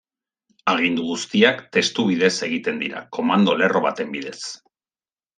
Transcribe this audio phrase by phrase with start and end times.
[0.71, 4.39] Agindu guztiak testu bidez egiten dira, komando-lerro baten bidez.